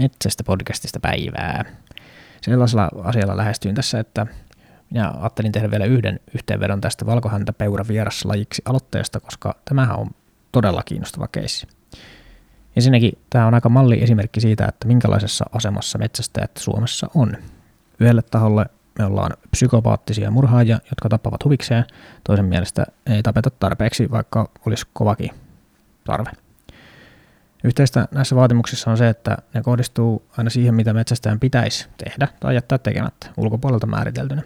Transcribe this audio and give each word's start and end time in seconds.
Metsästä 0.00 0.44
podcastista 0.44 1.00
päivää. 1.00 1.64
Sellaisella 2.40 2.90
asialla 3.04 3.36
lähestyin 3.36 3.74
tässä, 3.74 4.00
että 4.00 4.26
minä 4.90 5.10
ajattelin 5.10 5.52
tehdä 5.52 5.70
vielä 5.70 5.84
yhden 5.84 6.20
yhteenvedon 6.34 6.80
tästä 6.80 7.06
valkohäntä 7.06 7.52
peura 7.52 7.84
vieraslajiksi 7.88 8.62
aloitteesta, 8.64 9.20
koska 9.20 9.54
tämähän 9.64 9.98
on 9.98 10.10
todella 10.52 10.82
kiinnostava 10.82 11.28
keissi. 11.28 11.66
Ensinnäkin 12.76 13.12
tämä 13.30 13.46
on 13.46 13.54
aika 13.54 13.68
malli 13.68 14.02
esimerkki 14.02 14.40
siitä, 14.40 14.66
että 14.66 14.88
minkälaisessa 14.88 15.44
asemassa 15.52 15.98
metsästäjät 15.98 16.50
Suomessa 16.58 17.10
on. 17.14 17.36
Yhdelle 18.00 18.22
taholle 18.22 18.66
me 18.98 19.04
ollaan 19.04 19.30
psykopaattisia 19.50 20.30
murhaajia, 20.30 20.78
jotka 20.90 21.08
tappavat 21.08 21.44
huvikseen, 21.44 21.84
toisen 22.24 22.44
mielestä 22.44 22.86
ei 23.06 23.22
tapeta 23.22 23.50
tarpeeksi, 23.50 24.10
vaikka 24.10 24.50
olisi 24.66 24.86
kovakin 24.92 25.30
tarve. 26.04 26.30
Yhteistä 27.64 28.08
näissä 28.10 28.36
vaatimuksissa 28.36 28.90
on 28.90 28.96
se, 28.96 29.08
että 29.08 29.36
ne 29.54 29.62
kohdistuu 29.62 30.22
aina 30.36 30.50
siihen, 30.50 30.74
mitä 30.74 30.92
metsästäjän 30.92 31.40
pitäisi 31.40 31.88
tehdä 32.04 32.28
tai 32.40 32.54
jättää 32.54 32.78
tekemättä 32.78 33.26
ulkopuolelta 33.36 33.86
määriteltynä. 33.86 34.42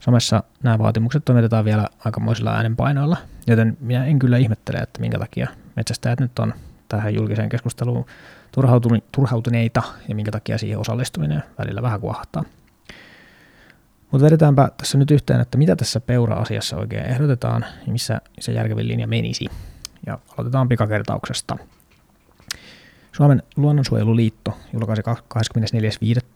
Somessa 0.00 0.42
nämä 0.62 0.78
vaatimukset 0.78 1.24
toimitetaan 1.24 1.64
vielä 1.64 1.88
aikamoisilla 2.04 2.54
äänenpainoilla, 2.54 3.16
joten 3.46 3.76
minä 3.80 4.04
en 4.04 4.18
kyllä 4.18 4.36
ihmettele, 4.36 4.78
että 4.78 5.00
minkä 5.00 5.18
takia 5.18 5.48
metsästäjät 5.76 6.20
nyt 6.20 6.38
on 6.38 6.54
tähän 6.88 7.14
julkiseen 7.14 7.48
keskusteluun 7.48 8.06
turhautuneita 9.12 9.82
ja 10.08 10.14
minkä 10.14 10.30
takia 10.30 10.58
siihen 10.58 10.78
osallistuminen 10.78 11.42
välillä 11.58 11.82
vähän 11.82 12.00
kuohahtaa. 12.00 12.44
Mutta 14.10 14.24
vedetäänpä 14.24 14.68
tässä 14.76 14.98
nyt 14.98 15.10
yhteen, 15.10 15.40
että 15.40 15.58
mitä 15.58 15.76
tässä 15.76 16.00
peura-asiassa 16.00 16.76
oikein 16.76 17.06
ehdotetaan 17.06 17.64
ja 17.86 17.92
missä 17.92 18.20
se 18.40 18.52
järkevin 18.52 18.88
linja 18.88 19.06
menisi. 19.06 19.46
Ja 20.06 20.18
aloitetaan 20.38 20.68
pikakertauksesta. 20.68 21.56
Suomen 23.14 23.42
luonnonsuojeluliitto 23.56 24.58
julkaisi 24.72 25.02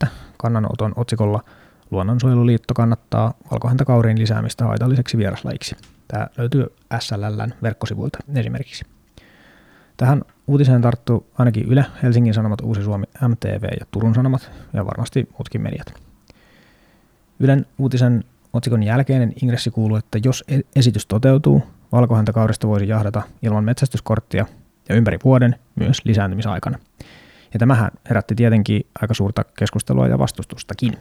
24.5. 0.03 0.07
kannanoton 0.37 0.93
otsikolla 0.95 1.43
Luonnonsuojeluliitto 1.91 2.73
kannattaa 2.73 3.33
valkohäntäkauriin 3.51 4.19
lisäämistä 4.19 4.65
haitalliseksi 4.65 5.17
vieraslajiksi. 5.17 5.75
Tämä 6.07 6.27
löytyy 6.37 6.65
SLLn 6.99 7.53
verkkosivuilta 7.63 8.19
esimerkiksi. 8.35 8.85
Tähän 9.97 10.21
uutiseen 10.47 10.81
tarttuu 10.81 11.27
ainakin 11.37 11.65
Yle, 11.65 11.85
Helsingin 12.03 12.33
Sanomat, 12.33 12.61
Uusi 12.61 12.83
Suomi, 12.83 13.05
MTV 13.27 13.63
ja 13.79 13.85
Turun 13.91 14.15
Sanomat 14.15 14.51
ja 14.73 14.85
varmasti 14.85 15.29
muutkin 15.31 15.61
mediat. 15.61 15.93
Ylen 17.39 17.65
uutisen 17.77 18.23
otsikon 18.53 18.83
jälkeinen 18.83 19.33
ingressi 19.41 19.71
kuuluu, 19.71 19.97
että 19.97 20.19
jos 20.23 20.43
e- 20.47 20.59
esitys 20.75 21.05
toteutuu, 21.05 21.63
valkohäntäkaurista 21.91 22.67
voisi 22.67 22.87
jahdata 22.87 23.21
ilman 23.41 23.63
metsästyskorttia 23.63 24.45
ja 24.89 24.95
ympäri 24.95 25.19
vuoden 25.23 25.55
myös 25.75 26.01
lisääntymisaikana. 26.05 26.79
Ja 27.53 27.59
tämähän 27.59 27.91
herätti 28.09 28.35
tietenkin 28.35 28.85
aika 29.01 29.13
suurta 29.13 29.45
keskustelua 29.59 30.07
ja 30.07 30.19
vastustustakin. 30.19 30.93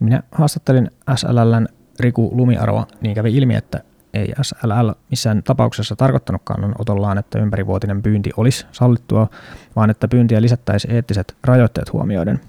Minä 0.00 0.22
haastattelin 0.32 0.90
SLLn 1.16 1.66
Riku 2.00 2.30
Lumiaroa, 2.36 2.86
niin 3.00 3.14
kävi 3.14 3.36
ilmi, 3.36 3.54
että 3.54 3.80
ei 4.14 4.32
SLL 4.42 4.90
missään 5.10 5.42
tapauksessa 5.42 5.96
tarkoittanut 5.96 6.42
kannanotollaan, 6.44 7.18
että 7.18 7.38
ympärivuotinen 7.38 8.02
pyynti 8.02 8.30
olisi 8.36 8.66
sallittua, 8.72 9.28
vaan 9.76 9.90
että 9.90 10.08
pyyntiä 10.08 10.42
lisättäisiin 10.42 10.94
eettiset 10.94 11.36
rajoitteet 11.44 11.92
huomioiden. 11.92 12.40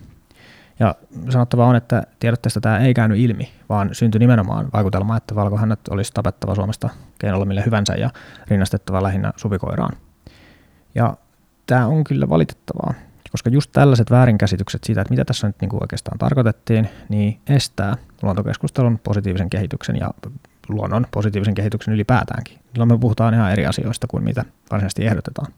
Ja 0.79 0.95
sanottava 1.29 1.65
on, 1.65 1.75
että 1.75 2.03
tiedotteesta 2.19 2.61
tämä 2.61 2.79
ei 2.79 2.93
käynyt 2.93 3.19
ilmi, 3.19 3.51
vaan 3.69 3.89
syntyi 3.91 4.19
nimenomaan 4.19 4.67
vaikutelma, 4.73 5.17
että 5.17 5.35
valkohännät 5.35 5.79
olisi 5.89 6.11
tapettava 6.13 6.55
Suomesta 6.55 6.89
keinolla 7.19 7.45
millä 7.45 7.61
hyvänsä 7.61 7.93
ja 7.93 8.09
rinnastettava 8.47 9.03
lähinnä 9.03 9.33
supikoiraan. 9.35 9.97
Ja 10.95 11.17
tämä 11.67 11.87
on 11.87 12.03
kyllä 12.03 12.29
valitettavaa, 12.29 12.93
koska 13.31 13.49
just 13.49 13.71
tällaiset 13.71 14.11
väärinkäsitykset 14.11 14.83
siitä, 14.83 15.01
että 15.01 15.11
mitä 15.11 15.25
tässä 15.25 15.47
nyt 15.47 15.55
niin 15.61 15.69
kuin 15.69 15.83
oikeastaan 15.83 16.17
tarkoitettiin, 16.17 16.89
niin 17.09 17.39
estää 17.49 17.95
luontokeskustelun 18.21 18.99
positiivisen 19.03 19.49
kehityksen 19.49 19.95
ja 19.95 20.11
luonnon 20.69 21.07
positiivisen 21.11 21.53
kehityksen 21.53 21.93
ylipäätäänkin. 21.93 22.59
Silloin 22.71 22.91
me 22.91 22.97
puhutaan 22.97 23.33
ihan 23.33 23.51
eri 23.51 23.65
asioista 23.65 24.07
kuin 24.07 24.23
mitä 24.23 24.45
varsinaisesti 24.71 25.05
ehdotetaan. 25.05 25.51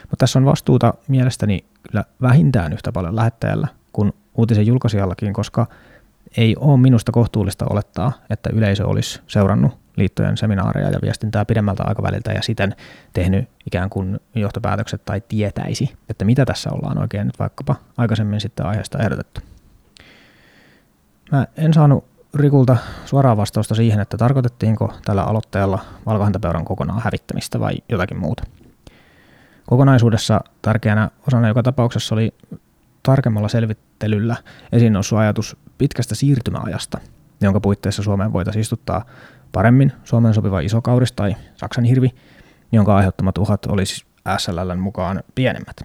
Mutta 0.00 0.16
tässä 0.18 0.38
on 0.38 0.44
vastuuta 0.44 0.94
mielestäni 1.08 1.64
kyllä 1.82 2.04
vähintään 2.22 2.72
yhtä 2.72 2.92
paljon 2.92 3.16
lähettäjällä 3.16 3.68
uutisen 4.38 4.66
julkaisijallakin, 4.66 5.32
koska 5.32 5.66
ei 6.36 6.56
ole 6.58 6.80
minusta 6.80 7.12
kohtuullista 7.12 7.66
olettaa, 7.70 8.12
että 8.30 8.50
yleisö 8.52 8.86
olisi 8.86 9.20
seurannut 9.26 9.78
liittojen 9.96 10.36
seminaareja 10.36 10.90
ja 10.90 10.98
viestintää 11.02 11.44
pidemmältä 11.44 11.84
aikaväliltä 11.86 12.32
ja 12.32 12.42
siten 12.42 12.76
tehnyt 13.12 13.48
ikään 13.66 13.90
kuin 13.90 14.20
johtopäätökset 14.34 15.04
tai 15.04 15.22
tietäisi, 15.28 15.94
että 16.08 16.24
mitä 16.24 16.46
tässä 16.46 16.70
ollaan 16.72 16.98
oikein 16.98 17.26
nyt 17.26 17.38
vaikkapa 17.38 17.76
aikaisemmin 17.96 18.40
sitten 18.40 18.66
aiheesta 18.66 18.98
ehdotettu. 18.98 19.40
Mä 21.32 21.46
en 21.56 21.74
saanut 21.74 22.04
Rikulta 22.34 22.76
suoraa 23.04 23.36
vastausta 23.36 23.74
siihen, 23.74 24.00
että 24.00 24.16
tarkoitettiinko 24.16 24.92
tällä 25.04 25.22
aloitteella 25.22 25.78
valkohäntäpeuran 26.06 26.64
kokonaan 26.64 27.02
hävittämistä 27.04 27.60
vai 27.60 27.74
jotakin 27.88 28.18
muuta. 28.18 28.44
Kokonaisuudessa 29.66 30.40
tärkeänä 30.62 31.10
osana 31.26 31.48
joka 31.48 31.62
tapauksessa 31.62 32.14
oli 32.14 32.34
tarkemmalla 33.08 33.48
selvittelyllä 33.48 34.36
esiin 34.72 34.92
noussut 34.92 35.18
ajatus 35.18 35.56
pitkästä 35.78 36.14
siirtymäajasta, 36.14 36.98
jonka 37.40 37.60
puitteissa 37.60 38.02
Suomeen 38.02 38.32
voitaisiin 38.32 38.60
istuttaa 38.60 39.04
paremmin 39.52 39.92
Suomen 40.04 40.34
sopiva 40.34 40.60
isokauris 40.60 41.12
tai 41.12 41.36
Saksan 41.54 41.84
hirvi, 41.84 42.14
jonka 42.72 42.96
aiheuttamat 42.96 43.38
uhat 43.38 43.66
olisi 43.66 44.04
SLLn 44.38 44.78
mukaan 44.78 45.22
pienemmät. 45.34 45.76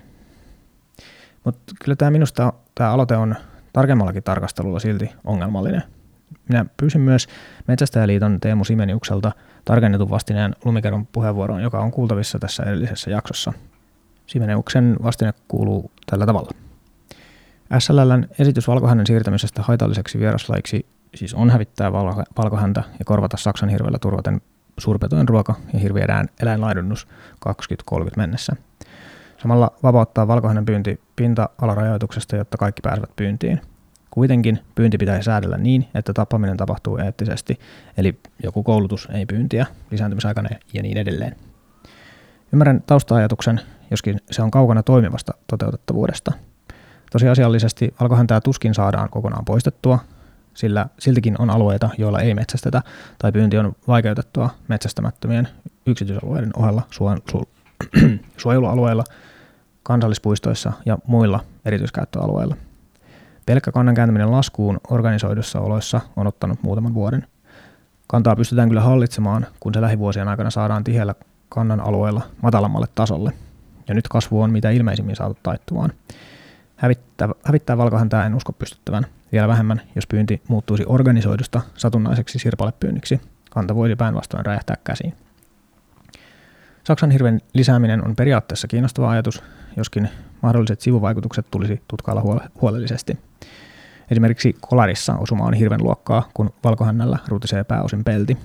Mutta 1.44 1.74
kyllä 1.84 1.96
tämä 1.96 2.12
minusta 2.12 2.54
tämä 2.76 2.92
aloite 2.92 3.18
on 3.18 3.36
tarkemmallakin 3.74 4.24
tarkastelulla 4.24 4.80
silti 4.80 5.12
ongelmallinen. 5.24 5.84
Minä 6.50 6.66
pyysin 6.78 7.02
myös 7.02 7.28
Metsästäjäliiton 7.68 8.40
Teemu 8.40 8.64
Simeniukselta 8.64 9.32
tarkennetun 9.66 10.10
vastineen 10.10 10.56
lumikeron 10.66 11.08
puheenvuoron, 11.08 11.62
joka 11.64 11.80
on 11.80 11.92
kuultavissa 11.92 12.40
tässä 12.40 12.64
edellisessä 12.64 13.12
jaksossa. 13.12 13.54
Simeniuksen 14.28 14.96
vastine 15.04 15.34
kuuluu 15.48 15.92
tällä 16.06 16.26
tavalla. 16.26 16.64
SLLn 17.80 18.28
esitys 18.40 18.68
valkohänen 18.68 19.08
siirtämisestä 19.08 19.62
haitalliseksi 19.62 20.20
vieraslaiksi 20.20 20.86
siis 21.16 21.34
on 21.34 21.50
hävittää 21.50 21.92
valkohäntä 22.38 22.84
ja 23.00 23.06
korvata 23.06 23.38
Saksan 23.38 23.70
hirvellä 23.70 24.00
turvaten 24.00 24.42
suurpetojen 24.78 25.30
ruoka 25.30 25.56
ja 25.74 25.80
hirviedään 25.80 26.28
eläinlaidunnus 26.42 27.08
2030 27.40 28.22
mennessä. 28.22 28.56
Samalla 29.42 29.72
vapauttaa 29.84 30.28
valkohänen 30.28 30.66
pyynti 30.66 31.00
pinta-alarajoituksesta, 31.16 32.36
jotta 32.36 32.58
kaikki 32.58 32.82
pääsevät 32.82 33.16
pyyntiin. 33.16 33.62
Kuitenkin 34.12 34.60
pyynti 34.76 34.98
pitäisi 34.98 35.26
säädellä 35.26 35.58
niin, 35.58 35.88
että 35.96 36.14
tappaminen 36.14 36.58
tapahtuu 36.58 36.98
eettisesti, 36.98 37.60
eli 37.98 38.20
joku 38.44 38.64
koulutus, 38.64 39.08
ei 39.12 39.26
pyyntiä, 39.26 39.66
lisääntymisaikana 39.92 40.50
ja 40.74 40.82
niin 40.82 40.98
edelleen. 40.98 41.36
Ymmärrän 42.54 42.84
tausta-ajatuksen, 42.88 43.62
joskin 43.92 44.22
se 44.32 44.42
on 44.42 44.52
kaukana 44.52 44.84
toimivasta 44.84 45.34
toteutettavuudesta– 45.48 46.32
Tosiasiallisesti 47.14 47.96
valkohäntää 48.00 48.42
tuskin 48.42 48.74
saadaan 48.74 49.10
kokonaan 49.10 49.46
poistettua, 49.46 50.00
sillä 50.54 50.86
siltikin 51.00 51.42
on 51.42 51.50
alueita, 51.50 51.90
joilla 51.98 52.20
ei 52.20 52.34
metsästetä 52.34 52.82
tai 53.20 53.32
pyynti 53.32 53.58
on 53.58 53.76
vaikeutettua 53.88 54.50
metsästämättömien 54.68 55.48
yksityisalueiden 55.86 56.52
ohella 56.58 56.82
su- 56.92 57.48
suojelualueilla, 58.38 59.04
kansallispuistoissa 59.84 60.74
ja 60.86 60.98
muilla 61.08 61.40
erityiskäyttöalueilla. 61.66 62.56
Pelkkä 63.46 63.72
kannan 63.72 63.96
kääntäminen 63.96 64.32
laskuun 64.32 64.80
organisoidussa 64.90 65.60
oloissa 65.60 66.02
on 66.16 66.28
ottanut 66.28 66.64
muutaman 66.64 66.94
vuoden. 66.94 67.28
Kantaa 68.08 68.36
pystytään 68.36 68.70
kyllä 68.70 68.82
hallitsemaan, 68.82 69.48
kun 69.60 69.74
se 69.74 69.82
lähivuosien 69.82 70.28
aikana 70.28 70.50
saadaan 70.50 70.84
tiheällä 70.84 71.16
kannan 71.50 71.80
alueella 71.80 72.22
matalammalle 72.42 72.88
tasolle. 72.96 73.34
Ja 73.88 73.94
nyt 73.94 74.08
kasvu 74.08 74.42
on 74.42 74.52
mitä 74.52 74.70
ilmeisimmin 74.70 75.16
saatu 75.16 75.38
taittumaan. 75.44 75.92
Hävittää, 76.84 77.30
hävittää 77.46 77.78
valkohäntää 77.78 78.26
en 78.26 78.36
usko 78.36 78.54
pystyttävän. 78.54 79.06
Vielä 79.32 79.48
vähemmän, 79.48 79.82
jos 79.96 80.08
pyynti 80.08 80.42
muuttuisi 80.48 80.84
organisoidusta 80.88 81.62
satunnaiseksi 81.76 82.40
sirpalepyynniksi. 82.40 83.22
Kanta 83.50 83.76
voisi 83.76 83.96
päinvastoin 83.96 84.46
räjähtää 84.46 84.76
käsiin. 84.84 85.14
Saksan 86.84 87.12
hirven 87.12 87.42
lisääminen 87.54 88.06
on 88.06 88.16
periaatteessa 88.16 88.68
kiinnostava 88.68 89.10
ajatus, 89.10 89.44
joskin 89.78 90.10
mahdolliset 90.42 90.82
sivuvaikutukset 90.82 91.46
tulisi 91.52 91.82
tutkailla 91.88 92.24
huolellisesti. 92.62 93.20
Esimerkiksi 94.12 94.56
kolarissa 94.62 95.16
osuma 95.16 95.46
on 95.46 95.54
hirven 95.54 95.84
luokkaa, 95.84 96.30
kun 96.34 96.54
valkohännällä 96.64 97.18
rutisee 97.28 97.64
pääosin 97.64 98.04
pelti. 98.04 98.38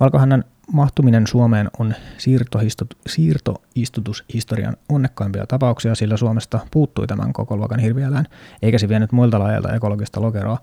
Valkohännän 0.00 0.44
mahtuminen 0.72 1.26
Suomeen 1.26 1.70
on 1.78 1.94
siirtoistutushistorian 3.06 4.76
onnekkaimpia 4.88 5.46
tapauksia, 5.46 5.94
sillä 5.94 6.16
Suomesta 6.16 6.60
puuttui 6.70 7.06
tämän 7.06 7.32
koko 7.32 7.56
luokan 7.56 7.80
hirvieläin, 7.80 8.26
eikä 8.62 8.78
se 8.78 8.88
vienyt 8.88 9.12
muilta 9.12 9.38
lajeilta 9.38 9.74
ekologista 9.74 10.22
lokeroa, 10.22 10.58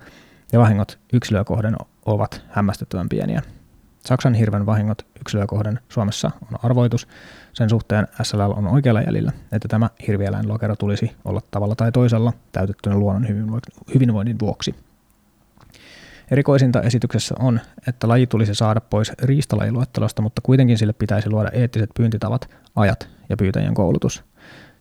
ja 0.54 0.60
vahingot 0.60 1.00
yksilöä 1.14 1.44
kohden 1.44 1.76
ovat 2.06 2.42
hämmästyttävän 2.50 3.10
pieniä. 3.10 3.42
Saksan 4.06 4.34
hirven 4.34 4.66
vahingot 4.66 5.06
yksilöä 5.22 5.48
kohden 5.48 5.80
Suomessa 5.90 6.32
on 6.42 6.60
arvoitus. 6.64 7.08
Sen 7.54 7.70
suhteen 7.70 8.08
SLL 8.24 8.52
on 8.56 8.68
oikealla 8.68 9.02
jäljellä, 9.02 9.32
että 9.52 9.68
tämä 9.68 9.90
hirvieläinlokero 10.08 10.76
tulisi 10.76 11.16
olla 11.26 11.42
tavalla 11.52 11.76
tai 11.76 11.92
toisella 11.92 12.34
täytettynä 12.52 12.96
luonnon 12.96 13.28
hyvinvoinnin 13.94 14.40
vuoksi. 14.40 14.76
Erikoisinta 16.32 16.82
esityksessä 16.82 17.36
on, 17.40 17.60
että 17.88 18.08
laji 18.08 18.28
tulisi 18.28 18.56
saada 18.56 18.82
pois 18.82 19.12
riistalajiluettelosta, 19.22 20.22
mutta 20.22 20.42
kuitenkin 20.46 20.78
sille 20.78 20.94
pitäisi 20.94 21.30
luoda 21.30 21.50
eettiset 21.54 21.90
pyyntitavat, 21.98 22.50
ajat 22.76 23.10
ja 23.30 23.38
pyytäjien 23.38 23.74
koulutus. 23.74 24.24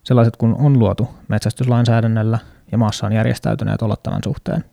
Sellaiset 0.03 0.37
kun 0.37 0.55
on 0.59 0.79
luotu 0.79 1.09
metsästyslainsäädännöllä 1.27 2.39
ja 2.71 2.77
maassa 2.77 3.05
on 3.05 3.13
järjestäytyneet 3.13 3.81
olla 3.81 3.95
tämän 4.03 4.21
suhteen. 4.23 4.63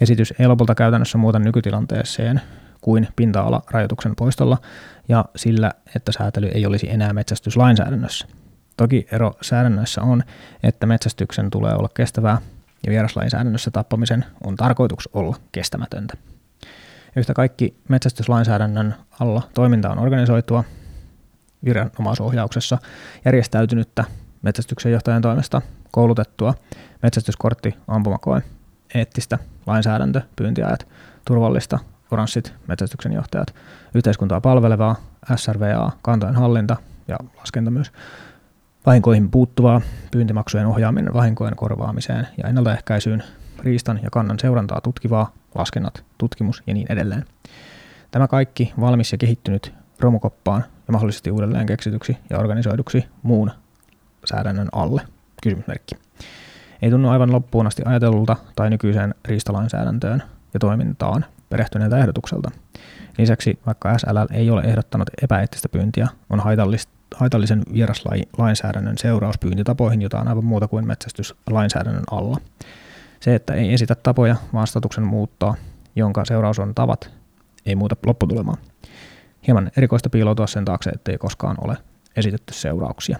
Esitys 0.00 0.34
ei 0.38 0.46
lopulta 0.46 0.74
käytännössä 0.74 1.18
muuta 1.18 1.38
nykytilanteeseen 1.38 2.40
kuin 2.80 3.08
pinta-alarajoituksen 3.16 4.16
poistolla 4.16 4.58
ja 5.08 5.24
sillä, 5.36 5.72
että 5.96 6.12
säätely 6.12 6.46
ei 6.46 6.66
olisi 6.66 6.90
enää 6.90 7.12
metsästyslainsäädännössä. 7.12 8.26
Toki 8.76 9.06
ero 9.12 9.32
säädännöissä 9.42 10.02
on, 10.02 10.22
että 10.62 10.86
metsästyksen 10.86 11.50
tulee 11.50 11.74
olla 11.74 11.88
kestävää 11.94 12.38
ja 12.86 12.90
vieraslainsäädännössä 12.90 13.70
tappamisen 13.70 14.24
on 14.44 14.56
tarkoitus 14.56 15.08
olla 15.12 15.36
kestämätöntä. 15.52 16.14
Yhtä 17.16 17.34
kaikki 17.34 17.74
metsästyslainsäädännön 17.88 18.94
alla 19.20 19.42
toiminta 19.54 19.90
on 19.90 19.98
organisoitua 19.98 20.64
viranomaisohjauksessa 21.64 22.78
järjestäytynyttä 23.24 24.04
metsästyksen 24.42 24.92
johtajan 24.92 25.22
toimesta 25.22 25.62
koulutettua 25.90 26.54
metsästyskortti, 27.02 27.74
ampumakoe, 27.88 28.42
eettistä, 28.94 29.38
lainsäädäntö, 29.66 30.20
pyyntiajat, 30.36 30.88
turvallista, 31.24 31.78
oranssit, 32.10 32.52
metsästyksen 32.66 33.12
johtajat, 33.12 33.54
yhteiskuntaa 33.94 34.40
palvelevaa, 34.40 34.96
SRVA, 35.36 35.92
kantojen 36.02 36.34
hallinta 36.34 36.76
ja 37.08 37.16
laskenta 37.36 37.70
myös, 37.70 37.92
vahinkoihin 38.86 39.30
puuttuvaa, 39.30 39.80
pyyntimaksujen 40.10 40.66
ohjaaminen 40.66 41.14
vahinkojen 41.14 41.56
korvaamiseen 41.56 42.28
ja 42.42 42.48
ennaltaehkäisyyn, 42.48 43.22
riistan 43.58 44.00
ja 44.02 44.10
kannan 44.10 44.38
seurantaa 44.38 44.80
tutkivaa, 44.80 45.32
laskennat, 45.54 46.04
tutkimus 46.18 46.62
ja 46.66 46.74
niin 46.74 46.86
edelleen. 46.92 47.24
Tämä 48.10 48.28
kaikki 48.28 48.72
valmis 48.80 49.12
ja 49.12 49.18
kehittynyt 49.18 49.74
romukoppaan 50.00 50.64
ja 50.86 50.92
mahdollisesti 50.92 51.30
uudelleen 51.30 51.66
keksityksi 51.66 52.16
ja 52.30 52.38
organisoiduksi 52.38 53.04
muun 53.22 53.50
säädännön 54.24 54.68
alle. 54.72 55.02
Kysymysmerkki. 55.42 55.94
Ei 56.82 56.90
tunnu 56.90 57.08
aivan 57.08 57.32
loppuun 57.32 57.66
asti 57.66 57.82
ajatellulta 57.84 58.36
tai 58.56 58.70
nykyiseen 58.70 59.14
riistalainsäädäntöön 59.24 60.22
ja 60.54 60.60
toimintaan 60.60 61.24
perehtyneeltä 61.50 61.98
ehdotukselta. 61.98 62.50
Lisäksi, 63.18 63.58
vaikka 63.66 63.98
SLL 63.98 64.26
ei 64.30 64.50
ole 64.50 64.62
ehdottanut 64.62 65.10
epäeettistä 65.22 65.68
pyyntiä, 65.68 66.08
on 66.30 66.40
haitallisen 67.16 67.62
vieraslainsäädännön 67.72 68.98
seuraus 68.98 69.38
pyyntitapoihin 69.38 70.02
jotain 70.02 70.28
aivan 70.28 70.44
muuta 70.44 70.68
kuin 70.68 70.86
metsästyslainsäädännön 70.86 72.04
alla. 72.10 72.38
Se, 73.20 73.34
että 73.34 73.54
ei 73.54 73.74
esitä 73.74 73.94
tapoja, 73.94 74.36
vaan 74.52 74.66
statuksen 74.66 75.06
muuttaa, 75.06 75.54
jonka 75.96 76.24
seuraus 76.24 76.58
on 76.58 76.74
tavat, 76.74 77.10
ei 77.66 77.74
muuta 77.74 77.96
lopputulemaa. 78.06 78.56
Hieman 79.46 79.70
erikoista 79.76 80.10
piiloutua 80.10 80.46
sen 80.46 80.64
taakse, 80.64 80.90
ettei 80.90 81.18
koskaan 81.18 81.56
ole 81.60 81.76
esitetty 82.16 82.54
seurauksia. 82.54 83.18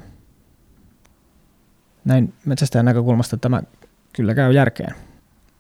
Näin 2.05 2.35
metsästäjän 2.45 2.85
näkökulmasta 2.85 3.37
tämä 3.37 3.63
kyllä 4.13 4.35
käy 4.35 4.53
järkeen. 4.53 4.95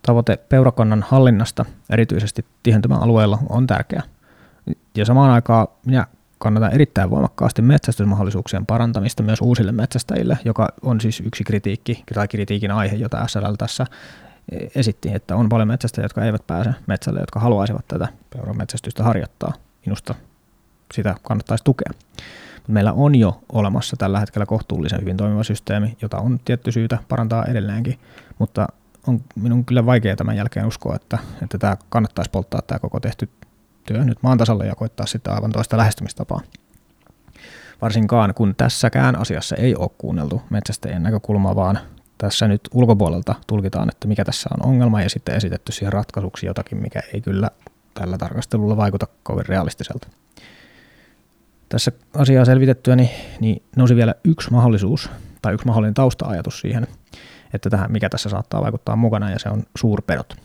Tavoite 0.07 0.37
peurakannan 0.37 1.05
hallinnasta, 1.09 1.65
erityisesti 1.91 2.45
tihentymäalueella, 2.63 3.39
on 3.49 3.67
tärkeä. 3.67 4.03
Ja 4.97 5.05
samaan 5.05 5.31
aikaan 5.31 5.69
minä 5.87 6.07
kannatan 6.41 6.73
erittäin 6.73 7.11
voimakkaasti 7.11 7.63
metsästysmahdollisuuksien 7.63 8.67
parantamista 8.67 9.23
myös 9.23 9.41
uusille 9.41 9.73
metsästäjille, 9.73 10.39
joka 10.45 10.69
on 10.83 11.01
siis 11.01 11.21
yksi 11.21 11.45
kritiikki 11.45 12.05
tai 12.15 12.29
kritiikin 12.29 12.71
aihe, 12.71 12.97
jota 12.97 13.27
SLL 13.27 13.55
tässä 13.59 13.87
esitti, 14.75 15.11
että 15.15 15.37
on 15.37 15.49
paljon 15.49 15.69
metsästäjiä, 15.69 16.05
jotka 16.05 16.25
eivät 16.25 16.47
pääse 16.47 16.71
metsälle, 16.87 17.21
jotka 17.21 17.41
haluaisivat 17.41 17.89
tätä 17.89 18.09
peurametsästystä 18.31 19.05
harjoittaa. 19.05 19.53
Minusta 19.87 20.15
sitä 20.95 21.15
kannattaisi 21.23 21.65
tukea. 21.65 21.91
Meillä 22.69 22.93
on 22.93 23.15
jo 23.15 23.41
olemassa 23.53 23.97
tällä 23.97 24.21
hetkellä 24.21 24.47
kohtuullisen 24.47 25.01
hyvin 25.01 25.17
toimiva 25.17 25.43
systeemi, 25.43 25.97
jota 26.03 26.19
on 26.19 26.41
tietty 26.45 26.73
syytä 26.73 26.99
parantaa 27.09 27.45
edelleenkin, 27.45 27.99
mutta 28.39 28.67
on 29.07 29.21
minun 29.35 29.65
kyllä 29.65 29.87
vaikea 29.87 30.17
tämän 30.17 30.37
jälkeen 30.37 30.67
uskoa, 30.67 30.97
että, 30.97 31.19
että 31.43 31.59
tämä 31.59 31.77
kannattaisi 31.89 32.31
polttaa 32.31 32.63
tämä 32.63 32.79
koko 32.79 33.01
tehty 33.01 33.29
työ 33.93 34.05
nyt 34.05 34.19
maan 34.23 34.39
tasolla 34.39 34.65
ja 34.65 34.75
koittaa 34.75 35.07
sitten 35.07 35.33
aivan 35.33 35.53
toista 35.53 35.77
lähestymistapaa. 35.77 36.41
Varsinkaan 37.83 38.35
kun 38.35 38.55
tässäkään 38.57 39.17
asiassa 39.17 39.57
ei 39.57 39.77
ole 39.77 39.91
kuunneltu 39.99 40.43
metsästäjien 40.51 41.03
näkökulmaa, 41.03 41.57
vaan 41.57 41.79
tässä 42.19 42.49
nyt 42.49 42.61
ulkopuolelta 42.75 43.35
tulkitaan, 43.47 43.89
että 43.89 44.09
mikä 44.09 44.25
tässä 44.25 44.51
on 44.55 44.69
ongelma 44.69 45.03
ja 45.03 45.11
sitten 45.11 45.35
esitetty 45.35 45.73
siihen 45.73 45.93
ratkaisuksi 45.93 46.47
jotakin, 46.47 46.79
mikä 46.79 47.01
ei 47.15 47.21
kyllä 47.21 47.51
tällä 47.95 48.19
tarkastelulla 48.19 48.77
vaikuta 48.77 49.07
kovin 49.23 49.47
realistiselta. 49.47 50.09
Tässä 51.69 51.93
asiaa 52.17 52.45
selvitettyä 52.45 52.97
niin, 52.97 53.11
niin 53.41 53.63
nousi 53.77 53.97
vielä 53.97 54.15
yksi 54.25 54.51
mahdollisuus 54.51 55.11
tai 55.43 55.55
yksi 55.55 55.67
mahdollinen 55.67 55.95
tausta-ajatus 55.95 56.61
siihen, 56.61 56.87
että 57.55 57.71
tähän, 57.71 57.93
mikä 57.93 58.09
tässä 58.09 58.29
saattaa 58.29 58.63
vaikuttaa 58.63 58.97
mukana, 58.97 59.31
ja 59.31 59.39
se 59.39 59.49
on 59.49 59.63
suurpedot. 59.77 60.37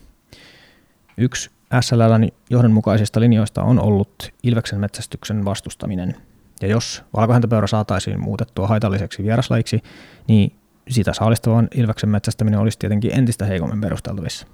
Yksi 1.18 1.55
SLLn 1.82 2.28
johdonmukaisista 2.50 3.20
linjoista 3.20 3.64
on 3.64 3.80
ollut 3.80 4.34
Ilveksen 4.44 4.80
metsästyksen 4.80 5.46
vastustaminen. 5.46 6.16
Ja 6.62 6.68
jos 6.68 7.04
valkohäntäpeura 7.16 7.68
saataisiin 7.68 8.20
muutettua 8.20 8.68
haitalliseksi 8.68 9.24
vieraslajiksi, 9.24 9.82
niin 10.28 10.56
sitä 10.90 11.14
saalistavan 11.14 11.68
Ilveksen 11.76 12.10
metsästäminen 12.10 12.60
olisi 12.60 12.80
tietenkin 12.80 13.12
entistä 13.14 13.46
heikommin 13.46 13.82
perusteltavissa. 13.82 14.48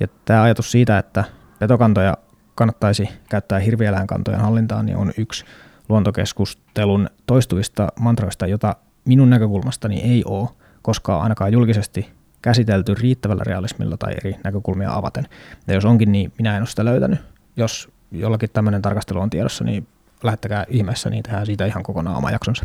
Ja 0.00 0.08
tämä 0.24 0.42
ajatus 0.42 0.70
siitä, 0.70 0.98
että 0.98 1.24
petokantoja 1.58 2.16
kannattaisi 2.54 3.08
käyttää 3.30 3.58
hirvieläinkantojen 3.58 4.40
hallintaan, 4.40 4.86
niin 4.86 4.96
on 4.96 5.12
yksi 5.18 5.44
luontokeskustelun 5.88 7.08
toistuvista 7.26 7.88
mantroista, 8.00 8.46
jota 8.46 8.76
minun 9.04 9.30
näkökulmastani 9.30 10.00
ei 10.00 10.22
ole 10.26 10.48
koskaan 10.82 11.22
ainakaan 11.22 11.52
julkisesti 11.52 12.23
käsitelty 12.44 12.94
riittävällä 12.94 13.42
realismilla 13.46 13.96
tai 13.96 14.12
eri 14.12 14.36
näkökulmia 14.44 14.92
avaten. 14.92 15.26
Ja 15.66 15.74
jos 15.74 15.84
onkin, 15.84 16.12
niin 16.12 16.32
minä 16.38 16.56
en 16.56 16.62
ole 16.62 16.68
sitä 16.68 16.84
löytänyt. 16.84 17.18
Jos 17.56 17.88
jollakin 18.12 18.50
tämmöinen 18.52 18.82
tarkastelu 18.82 19.20
on 19.20 19.30
tiedossa, 19.30 19.64
niin 19.64 19.86
lähettäkää 20.22 20.64
ihmeessä, 20.68 21.10
niin 21.10 21.22
tehdään 21.22 21.46
siitä 21.46 21.66
ihan 21.66 21.82
kokonaan 21.82 22.16
oma 22.16 22.30
jaksonsa. 22.30 22.64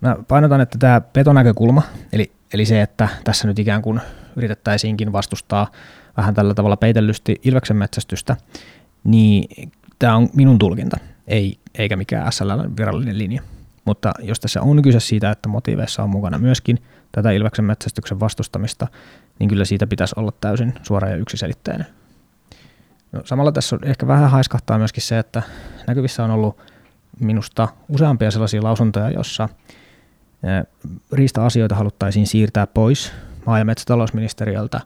Mä 0.00 0.16
painotan, 0.28 0.60
että 0.60 0.78
tämä 0.78 1.00
petonäkökulma, 1.00 1.82
eli, 2.12 2.32
eli 2.54 2.66
se, 2.66 2.82
että 2.82 3.08
tässä 3.24 3.48
nyt 3.48 3.58
ikään 3.58 3.82
kuin 3.82 4.00
yritettäisiinkin 4.36 5.12
vastustaa 5.12 5.70
vähän 6.16 6.34
tällä 6.34 6.54
tavalla 6.54 6.76
peitellysti 6.76 7.40
ilveksen 7.44 7.76
metsästystä, 7.76 8.36
niin 9.04 9.70
tämä 9.98 10.16
on 10.16 10.28
minun 10.34 10.58
tulkinta, 10.58 10.96
ei, 11.26 11.58
eikä 11.74 11.96
mikään 11.96 12.32
SLL 12.32 12.76
virallinen 12.76 13.18
linja. 13.18 13.42
Mutta 13.84 14.12
jos 14.22 14.40
tässä 14.40 14.62
on 14.62 14.82
kyse 14.82 15.00
siitä, 15.00 15.30
että 15.30 15.48
motiiveissa 15.48 16.02
on 16.02 16.10
mukana 16.10 16.38
myöskin 16.38 16.78
tätä 17.12 17.30
ilveksen 17.30 17.64
metsästyksen 17.64 18.20
vastustamista, 18.20 18.86
niin 19.38 19.48
kyllä 19.48 19.64
siitä 19.64 19.86
pitäisi 19.86 20.14
olla 20.16 20.32
täysin 20.40 20.74
suora 20.82 21.08
ja 21.08 21.16
yksiselitteinen. 21.16 21.86
No, 23.12 23.22
samalla 23.24 23.52
tässä 23.52 23.76
on 23.76 23.84
ehkä 23.84 24.06
vähän 24.06 24.30
haiskahtaa 24.30 24.78
myöskin 24.78 25.02
se, 25.02 25.18
että 25.18 25.42
näkyvissä 25.86 26.24
on 26.24 26.30
ollut 26.30 26.60
minusta 27.20 27.68
useampia 27.88 28.30
sellaisia 28.30 28.62
lausuntoja, 28.62 29.10
jossa 29.10 29.48
riista-asioita 31.12 31.74
haluttaisiin 31.74 32.26
siirtää 32.26 32.66
pois 32.66 33.12
maa- 33.46 33.58
ja 33.58 33.64
metsätalousministeriöltä 33.64 34.80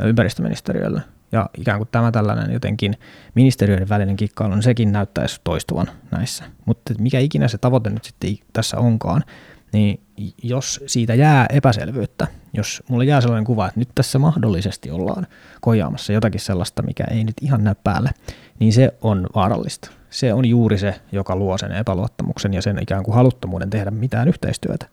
ympäristöministeriölle– 0.00 1.02
ja 1.32 1.50
ikään 1.58 1.78
kuin 1.78 1.88
tämä 1.92 2.12
tällainen 2.12 2.52
jotenkin 2.52 2.94
ministeriöiden 3.34 3.88
välinen 3.88 4.16
kikkailu, 4.16 4.54
niin 4.54 4.62
sekin 4.62 4.92
näyttäisi 4.92 5.40
toistuvan 5.44 5.86
näissä. 6.10 6.44
Mutta 6.64 6.94
mikä 6.98 7.18
ikinä 7.18 7.48
se 7.48 7.58
tavoite 7.58 7.90
nyt 7.90 8.04
sitten 8.04 8.36
tässä 8.52 8.78
onkaan, 8.78 9.24
niin 9.72 10.00
jos 10.42 10.80
siitä 10.86 11.14
jää 11.14 11.46
epäselvyyttä, 11.50 12.26
jos 12.52 12.82
mulle 12.88 13.04
jää 13.04 13.20
sellainen 13.20 13.44
kuva, 13.44 13.66
että 13.66 13.80
nyt 13.80 13.88
tässä 13.94 14.18
mahdollisesti 14.18 14.90
ollaan 14.90 15.26
kojaamassa 15.60 16.12
jotakin 16.12 16.40
sellaista, 16.40 16.82
mikä 16.82 17.04
ei 17.10 17.24
nyt 17.24 17.36
ihan 17.42 17.64
näy 17.64 17.74
päälle, 17.84 18.10
niin 18.58 18.72
se 18.72 18.94
on 19.00 19.26
vaarallista. 19.34 19.90
Se 20.10 20.34
on 20.34 20.46
juuri 20.46 20.78
se, 20.78 21.00
joka 21.12 21.36
luo 21.36 21.58
sen 21.58 21.72
epäluottamuksen 21.72 22.54
ja 22.54 22.62
sen 22.62 22.82
ikään 22.82 23.02
kuin 23.02 23.14
haluttomuuden 23.14 23.70
tehdä 23.70 23.90
mitään 23.90 24.28
yhteistyötä. 24.28 24.86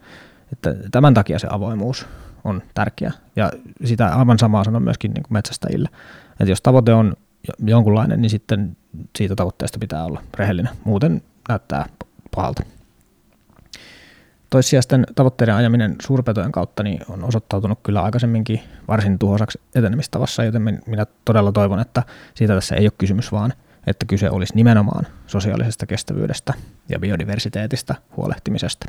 Että 0.51 0.75
tämän 0.91 1.13
takia 1.13 1.39
se 1.39 1.47
avoimuus 1.51 2.07
on 2.43 2.61
tärkeä. 2.73 3.11
Ja 3.35 3.51
sitä 3.85 4.07
aivan 4.07 4.39
samaa 4.39 4.63
sanon 4.63 4.83
myöskin 4.83 5.11
niin 5.11 5.23
kuin 5.23 5.33
metsästäjille. 5.33 5.89
Että 6.31 6.51
jos 6.51 6.61
tavoite 6.61 6.93
on 6.93 7.13
jonkunlainen, 7.65 8.21
niin 8.21 8.29
sitten 8.29 8.77
siitä 9.17 9.35
tavoitteesta 9.35 9.79
pitää 9.79 10.05
olla 10.05 10.21
rehellinen. 10.37 10.73
Muuten 10.83 11.21
näyttää 11.49 11.85
pahalta. 12.35 12.63
Toissijaisten 14.53 15.05
tavoitteiden 15.15 15.55
ajaminen 15.55 15.95
suurpetojen 16.01 16.51
kautta 16.51 16.83
niin 16.83 17.01
on 17.09 17.23
osoittautunut 17.23 17.79
kyllä 17.83 18.01
aikaisemminkin 18.01 18.61
varsin 18.87 19.19
tuhoisaksi 19.19 19.59
etenemistavassa, 19.75 20.43
joten 20.43 20.61
minä 20.61 21.05
todella 21.25 21.51
toivon, 21.51 21.79
että 21.79 22.03
siitä 22.35 22.55
tässä 22.55 22.75
ei 22.75 22.85
ole 22.85 22.91
kysymys, 22.97 23.31
vaan 23.31 23.53
että 23.87 24.05
kyse 24.05 24.29
olisi 24.29 24.55
nimenomaan 24.55 25.07
sosiaalisesta 25.27 25.85
kestävyydestä 25.85 26.53
ja 26.89 26.99
biodiversiteetistä 26.99 27.95
huolehtimisesta. 28.17 28.85